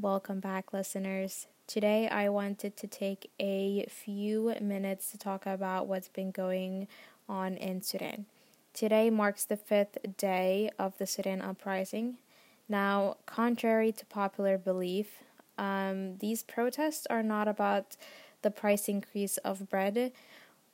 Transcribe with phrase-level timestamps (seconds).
[0.00, 1.46] Welcome back, listeners.
[1.68, 6.88] Today, I wanted to take a few minutes to talk about what's been going
[7.28, 8.26] on in Sudan.
[8.72, 12.16] Today marks the fifth day of the Sudan uprising.
[12.68, 15.22] Now, contrary to popular belief,
[15.58, 17.96] um, these protests are not about
[18.42, 20.10] the price increase of bread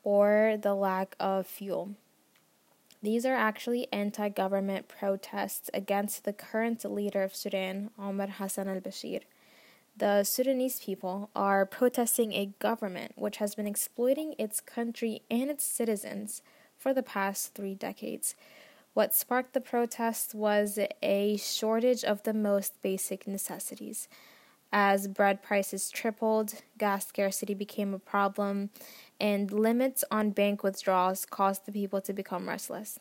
[0.03, 1.91] or the lack of fuel.
[3.03, 8.81] These are actually anti government protests against the current leader of Sudan, Omar Hassan al
[8.81, 9.23] Bashir.
[9.97, 15.65] The Sudanese people are protesting a government which has been exploiting its country and its
[15.65, 16.43] citizens
[16.77, 18.35] for the past three decades.
[18.93, 24.09] What sparked the protests was a shortage of the most basic necessities.
[24.73, 28.71] As bread prices tripled, gas scarcity became a problem,
[29.21, 33.01] and limits on bank withdrawals caused the people to become restless.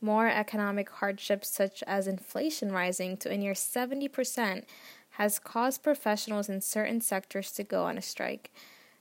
[0.00, 4.64] More economic hardships, such as inflation rising to a near 70%,
[5.10, 8.50] has caused professionals in certain sectors to go on a strike.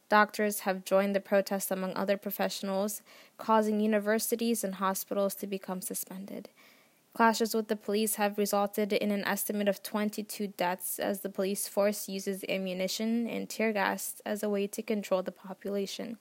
[0.09, 3.01] Doctors have joined the protest among other professionals,
[3.37, 6.49] causing universities and hospitals to become suspended.
[7.13, 11.67] Clashes with the police have resulted in an estimate of 22 deaths as the police
[11.67, 16.17] force uses ammunition and tear gas as a way to control the population.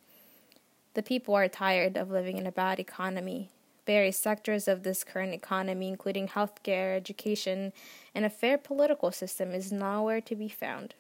[0.95, 3.51] The people are tired of living in a bad economy.
[3.87, 7.73] Various sectors of this current economy, including healthcare, education,
[8.13, 10.95] and a fair political system, is nowhere to be found.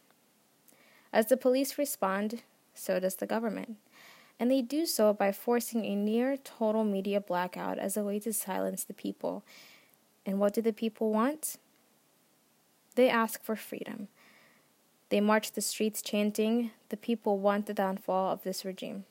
[1.13, 2.43] As the police respond,
[2.75, 3.77] so does the government.
[4.39, 8.33] And they do so by forcing a near total media blackout as a way to
[8.33, 9.43] silence the people.
[10.27, 11.57] And what do the people want?
[12.95, 14.09] They ask for freedom.
[15.09, 19.05] They march the streets chanting, The people want the downfall of this regime.